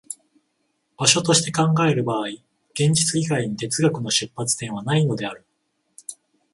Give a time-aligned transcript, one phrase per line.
[0.97, 2.41] 場所として考える場合、現
[2.91, 5.45] 実以外に哲学の出発点はないのである。